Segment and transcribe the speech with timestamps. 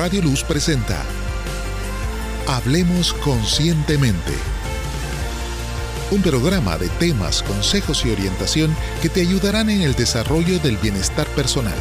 [0.00, 1.04] Radio Luz presenta
[2.48, 4.32] Hablemos Conscientemente.
[6.10, 11.26] Un programa de temas, consejos y orientación que te ayudarán en el desarrollo del bienestar
[11.36, 11.76] personal.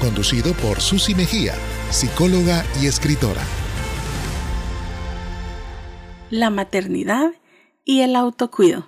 [0.00, 1.52] Conducido por Susi Mejía,
[1.90, 3.42] psicóloga y escritora.
[6.30, 7.32] La maternidad
[7.84, 8.86] y el autocuido.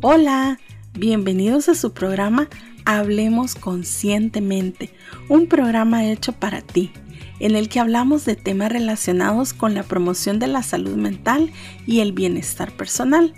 [0.00, 0.58] Hola,
[0.98, 2.48] bienvenidos a su programa
[2.86, 4.90] Hablemos Conscientemente,
[5.28, 6.90] un programa hecho para ti,
[7.38, 11.50] en el que hablamos de temas relacionados con la promoción de la salud mental
[11.86, 13.34] y el bienestar personal.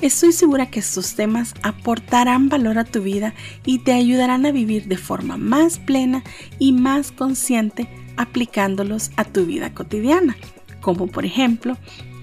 [0.00, 4.86] Estoy segura que estos temas aportarán valor a tu vida y te ayudarán a vivir
[4.86, 6.22] de forma más plena
[6.58, 10.36] y más consciente aplicándolos a tu vida cotidiana,
[10.80, 11.76] como por ejemplo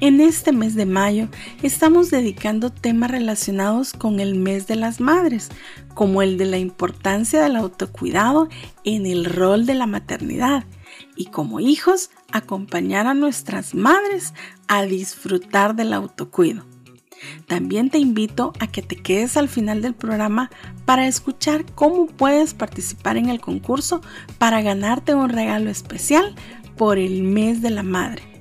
[0.03, 1.29] en este mes de mayo
[1.61, 5.47] estamos dedicando temas relacionados con el mes de las madres,
[5.93, 8.49] como el de la importancia del autocuidado
[8.83, 10.65] en el rol de la maternidad
[11.15, 14.33] y como hijos acompañar a nuestras madres
[14.67, 16.65] a disfrutar del autocuido.
[17.47, 20.51] También te invito a que te quedes al final del programa
[20.83, 24.01] para escuchar cómo puedes participar en el concurso
[24.37, 26.35] para ganarte un regalo especial
[26.75, 28.32] por el mes de la madre.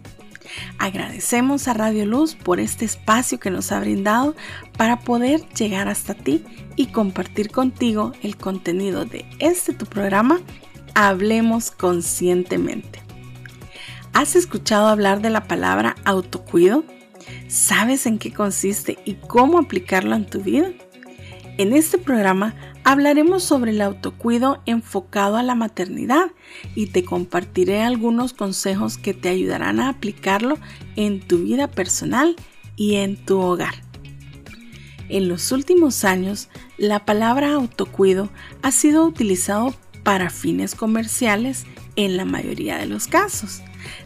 [0.82, 4.34] Agradecemos a Radio Luz por este espacio que nos ha brindado
[4.76, 10.40] para poder llegar hasta ti y compartir contigo el contenido de este tu programa
[10.96, 13.00] Hablemos conscientemente.
[14.12, 16.82] ¿Has escuchado hablar de la palabra autocuido?
[17.46, 20.72] ¿Sabes en qué consiste y cómo aplicarlo en tu vida?
[21.58, 26.32] En este programa hablaremos sobre el autocuido enfocado a la maternidad
[26.74, 30.58] y te compartiré algunos consejos que te ayudarán a aplicarlo
[30.96, 32.36] en tu vida personal
[32.76, 33.74] y en tu hogar.
[35.08, 38.30] En los últimos años, la palabra autocuido
[38.62, 43.62] ha sido utilizado para fines comerciales en la mayoría de los casos,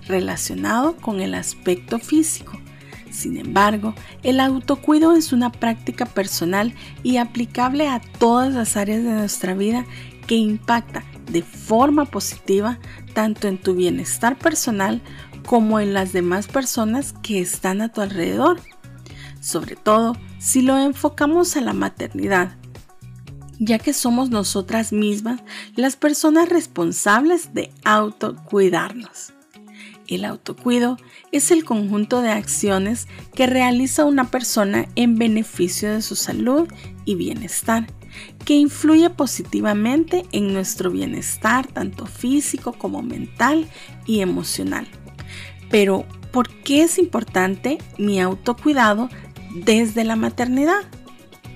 [0.08, 2.60] relacionado con el aspecto físico
[3.10, 9.10] sin embargo, el autocuido es una práctica personal y aplicable a todas las áreas de
[9.10, 9.84] nuestra vida
[10.26, 12.78] que impacta de forma positiva
[13.14, 15.00] tanto en tu bienestar personal
[15.46, 18.60] como en las demás personas que están a tu alrededor.
[19.40, 22.56] Sobre todo si lo enfocamos a la maternidad,
[23.58, 25.40] ya que somos nosotras mismas
[25.76, 29.35] las personas responsables de autocuidarnos.
[30.06, 30.98] El autocuido
[31.32, 36.68] es el conjunto de acciones que realiza una persona en beneficio de su salud
[37.04, 37.86] y bienestar,
[38.44, 43.66] que influye positivamente en nuestro bienestar tanto físico como mental
[44.06, 44.86] y emocional.
[45.70, 49.08] Pero, ¿por qué es importante mi autocuidado
[49.54, 50.84] desde la maternidad?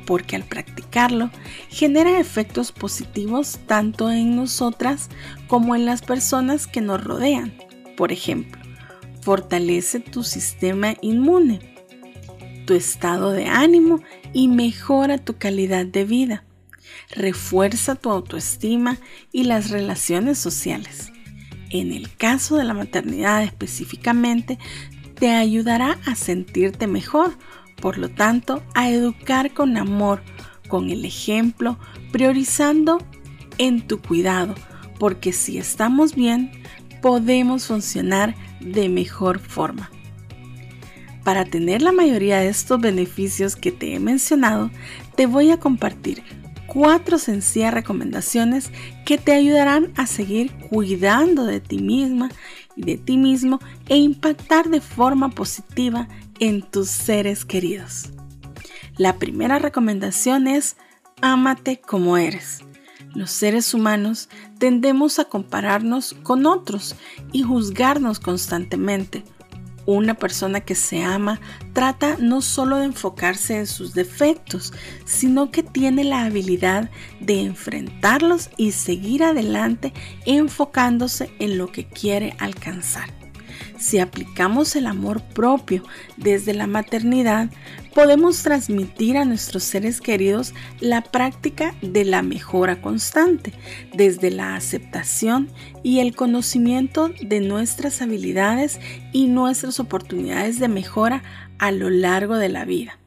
[0.06, 1.30] Porque al practicarlo
[1.68, 5.08] genera efectos positivos tanto en nosotras
[5.46, 7.69] como en las personas que nos rodean
[8.00, 8.62] por ejemplo,
[9.20, 11.76] fortalece tu sistema inmune,
[12.64, 14.00] tu estado de ánimo
[14.32, 16.44] y mejora tu calidad de vida.
[17.10, 18.96] Refuerza tu autoestima
[19.32, 21.12] y las relaciones sociales.
[21.68, 24.58] En el caso de la maternidad específicamente,
[25.16, 27.36] te ayudará a sentirte mejor,
[27.82, 30.22] por lo tanto, a educar con amor,
[30.68, 31.78] con el ejemplo,
[32.12, 32.96] priorizando
[33.58, 34.54] en tu cuidado,
[34.98, 36.50] porque si estamos bien,
[37.00, 39.90] podemos funcionar de mejor forma.
[41.24, 44.70] Para tener la mayoría de estos beneficios que te he mencionado,
[45.16, 46.22] te voy a compartir
[46.66, 48.70] cuatro sencillas recomendaciones
[49.04, 52.30] que te ayudarán a seguir cuidando de ti misma
[52.76, 58.10] y de ti mismo e impactar de forma positiva en tus seres queridos.
[58.96, 60.76] La primera recomendación es
[61.20, 62.62] ámate como eres.
[63.14, 64.28] Los seres humanos
[64.58, 66.94] tendemos a compararnos con otros
[67.32, 69.24] y juzgarnos constantemente.
[69.86, 71.40] Una persona que se ama
[71.72, 74.72] trata no solo de enfocarse en sus defectos,
[75.04, 76.90] sino que tiene la habilidad
[77.20, 79.92] de enfrentarlos y seguir adelante
[80.26, 83.19] enfocándose en lo que quiere alcanzar.
[83.80, 85.82] Si aplicamos el amor propio
[86.18, 87.48] desde la maternidad,
[87.94, 93.54] podemos transmitir a nuestros seres queridos la práctica de la mejora constante,
[93.94, 95.48] desde la aceptación
[95.82, 98.78] y el conocimiento de nuestras habilidades
[99.12, 101.22] y nuestras oportunidades de mejora
[101.58, 102.98] a lo largo de la vida.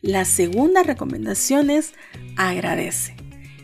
[0.00, 1.92] La segunda recomendación es
[2.36, 3.21] agradece.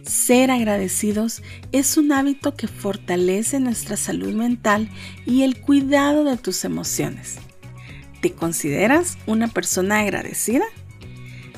[0.08, 4.88] Ser agradecidos es un hábito que fortalece nuestra salud mental
[5.26, 7.36] y el cuidado de tus emociones.
[8.22, 10.64] ¿Te consideras una persona agradecida?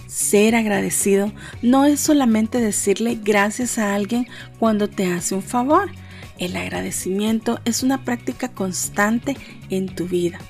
[0.09, 1.33] Ser agradecido
[1.63, 4.27] no es solamente decirle gracias a alguien
[4.59, 5.89] cuando te hace un favor.
[6.37, 9.37] El agradecimiento es una práctica constante
[9.69, 10.41] en tu vida.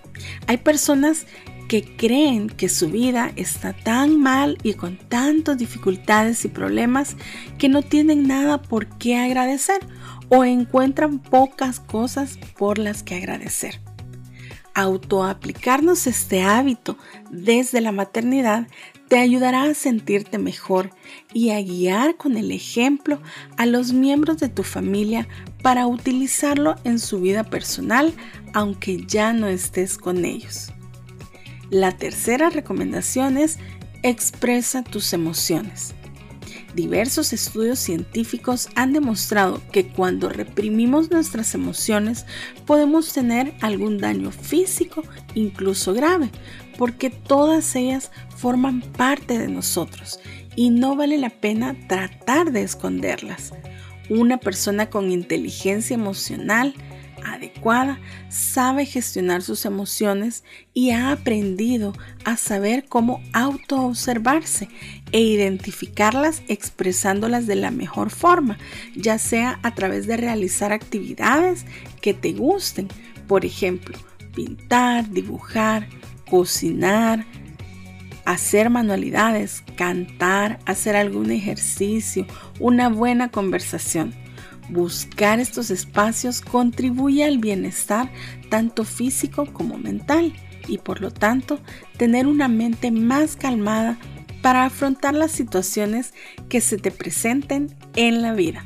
[0.46, 1.26] Hay personas
[1.70, 7.14] que creen que su vida está tan mal y con tantas dificultades y problemas
[7.58, 9.78] que no tienen nada por qué agradecer
[10.30, 13.80] o encuentran pocas cosas por las que agradecer.
[14.74, 16.98] Autoaplicarnos este hábito
[17.30, 18.66] desde la maternidad
[19.06, 20.90] te ayudará a sentirte mejor
[21.32, 23.22] y a guiar con el ejemplo
[23.56, 25.28] a los miembros de tu familia
[25.62, 28.12] para utilizarlo en su vida personal
[28.54, 30.72] aunque ya no estés con ellos.
[31.70, 33.58] La tercera recomendación es
[34.02, 35.94] expresa tus emociones.
[36.74, 42.26] Diversos estudios científicos han demostrado que cuando reprimimos nuestras emociones
[42.66, 46.30] podemos tener algún daño físico, incluso grave,
[46.76, 50.18] porque todas ellas forman parte de nosotros
[50.56, 53.52] y no vale la pena tratar de esconderlas.
[54.08, 56.74] Una persona con inteligencia emocional
[57.24, 60.44] adecuada, sabe gestionar sus emociones
[60.74, 61.92] y ha aprendido
[62.24, 64.68] a saber cómo autoobservarse
[65.12, 68.58] e identificarlas expresándolas de la mejor forma,
[68.96, 71.66] ya sea a través de realizar actividades
[72.00, 72.88] que te gusten,
[73.26, 73.98] por ejemplo,
[74.34, 75.88] pintar, dibujar,
[76.28, 77.26] cocinar,
[78.24, 82.26] hacer manualidades, cantar, hacer algún ejercicio,
[82.60, 84.14] una buena conversación.
[84.70, 88.10] Buscar estos espacios contribuye al bienestar
[88.50, 90.32] tanto físico como mental
[90.68, 91.58] y por lo tanto
[91.96, 93.98] tener una mente más calmada
[94.42, 96.14] para afrontar las situaciones
[96.48, 98.64] que se te presenten en la vida.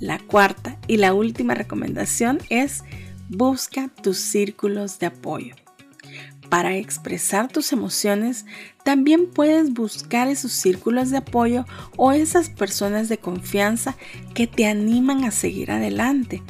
[0.00, 2.84] La cuarta y la última recomendación es
[3.28, 5.54] busca tus círculos de apoyo.
[6.48, 8.46] Para expresar tus emociones,
[8.88, 11.66] también puedes buscar esos círculos de apoyo
[11.98, 13.98] o esas personas de confianza
[14.32, 16.42] que te animan a seguir adelante.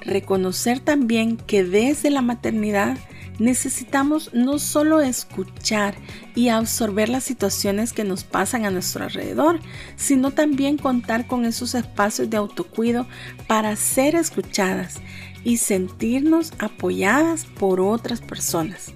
[0.00, 2.98] Reconocer también que desde la maternidad
[3.38, 5.94] necesitamos no solo escuchar
[6.34, 9.60] y absorber las situaciones que nos pasan a nuestro alrededor,
[9.94, 13.06] sino también contar con esos espacios de autocuido
[13.46, 14.96] para ser escuchadas
[15.44, 18.92] y sentirnos apoyadas por otras personas.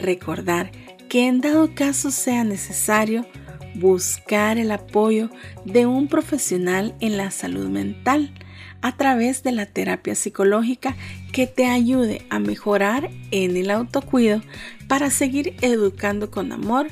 [0.00, 0.72] Recordar
[1.10, 3.26] que en dado caso sea necesario,
[3.74, 5.28] buscar el apoyo
[5.64, 8.32] de un profesional en la salud mental
[8.80, 10.96] a través de la terapia psicológica
[11.32, 14.40] que te ayude a mejorar en el autocuido
[14.86, 16.86] para seguir educando con amor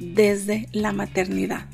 [0.00, 1.66] desde la maternidad.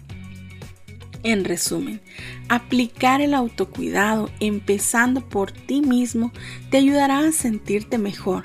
[1.23, 2.03] En resumen,
[2.51, 6.31] aplicar el autocuidado empezando por ti mismo
[6.71, 8.45] te ayudará a sentirte mejor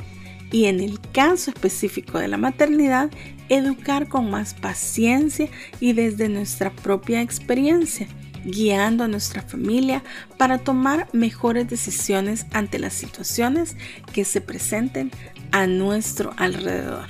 [0.52, 3.10] y en el caso específico de la maternidad,
[3.52, 5.50] educar con más paciencia
[5.82, 8.08] y desde nuestra propia experiencia,
[8.46, 10.04] guiando a nuestra familia
[10.38, 13.76] para tomar mejores decisiones ante las situaciones
[14.14, 15.12] que se presenten
[15.52, 17.08] a nuestro alrededor.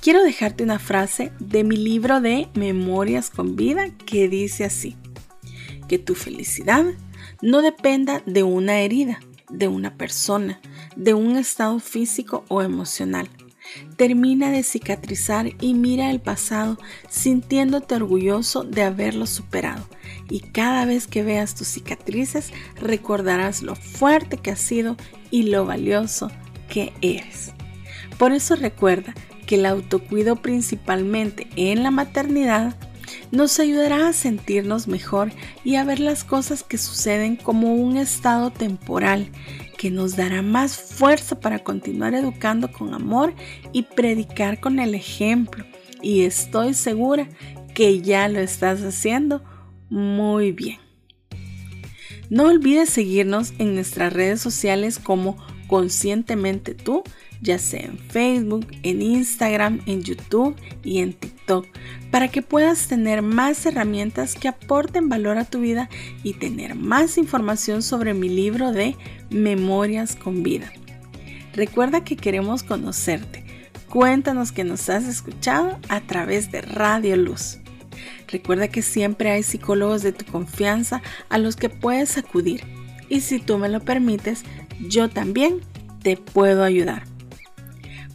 [0.00, 4.96] Quiero dejarte una frase de mi libro de Memorias con Vida que dice así,
[5.86, 6.86] que tu felicidad
[7.42, 9.20] no dependa de una herida,
[9.50, 10.60] de una persona,
[10.96, 13.28] de un estado físico o emocional.
[13.96, 16.78] Termina de cicatrizar y mira el pasado
[17.08, 19.86] sintiéndote orgulloso de haberlo superado.
[20.28, 24.96] Y cada vez que veas tus cicatrices recordarás lo fuerte que has sido
[25.30, 26.30] y lo valioso
[26.68, 27.52] que eres.
[28.18, 29.14] Por eso recuerda
[29.46, 32.76] que el autocuido principalmente en la maternidad
[33.30, 35.32] nos ayudará a sentirnos mejor
[35.64, 39.30] y a ver las cosas que suceden como un estado temporal
[39.78, 43.34] que nos dará más fuerza para continuar educando con amor
[43.72, 45.64] y predicar con el ejemplo.
[46.02, 47.28] Y estoy segura
[47.74, 49.42] que ya lo estás haciendo
[49.88, 50.78] muy bien.
[52.30, 55.36] No olvides seguirnos en nuestras redes sociales como
[55.70, 57.04] Conscientemente tú,
[57.40, 61.64] ya sea en Facebook, en Instagram, en YouTube y en TikTok,
[62.10, 65.88] para que puedas tener más herramientas que aporten valor a tu vida
[66.24, 68.96] y tener más información sobre mi libro de
[69.30, 70.72] Memorias con Vida.
[71.52, 73.44] Recuerda que queremos conocerte.
[73.88, 77.58] Cuéntanos que nos has escuchado a través de Radio Luz.
[78.26, 82.64] Recuerda que siempre hay psicólogos de tu confianza a los que puedes acudir.
[83.10, 84.44] Y si tú me lo permites,
[84.80, 85.60] yo también
[86.02, 87.04] te puedo ayudar.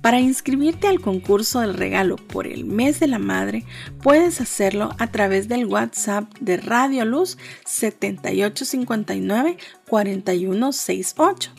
[0.06, 3.66] Para inscribirte al concurso del regalo por el mes de la madre,
[4.04, 11.52] puedes hacerlo a través del WhatsApp de Radio Luz 7859 4168.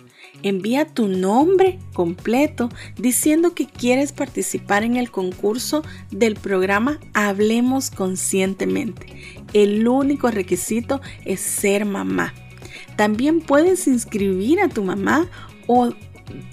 [0.44, 9.42] Envía tu nombre completo diciendo que quieres participar en el concurso del programa Hablemos Conscientemente.
[9.54, 12.32] El único requisito es ser mamá.
[12.96, 15.28] También puedes inscribir a tu mamá
[15.66, 15.92] o,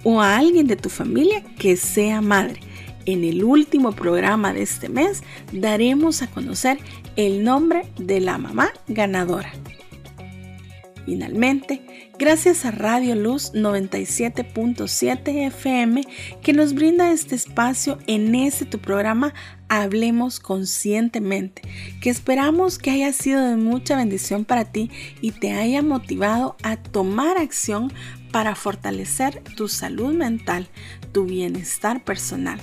[0.03, 2.59] o a alguien de tu familia que sea madre.
[3.05, 6.79] En el último programa de este mes daremos a conocer
[7.15, 9.51] el nombre de la mamá ganadora.
[11.05, 11.85] Finalmente,
[12.17, 16.03] gracias a Radio Luz 97.7 FM
[16.41, 19.33] que nos brinda este espacio en este tu programa
[19.67, 21.61] Hablemos Conscientemente,
[21.99, 26.77] que esperamos que haya sido de mucha bendición para ti y te haya motivado a
[26.77, 27.91] tomar acción
[28.31, 30.69] para fortalecer tu salud mental,
[31.11, 32.59] tu bienestar personal.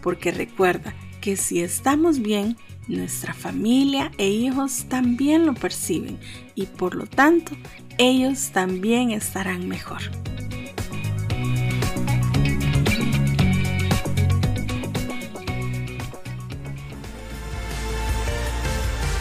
[0.00, 2.56] Porque recuerda que si estamos bien,
[2.88, 6.18] nuestra familia e hijos también lo perciben
[6.54, 7.52] y por lo tanto
[7.98, 10.02] ellos también estarán mejor.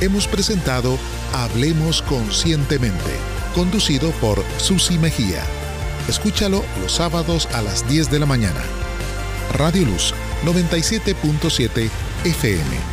[0.02, 0.98] Hemos presentado
[1.32, 3.12] Hablemos Conscientemente,
[3.56, 5.42] conducido por Susi Mejía.
[6.10, 8.62] Escúchalo los sábados a las 10 de la mañana.
[9.54, 11.90] Radio Luz 97.7
[12.26, 12.93] FM.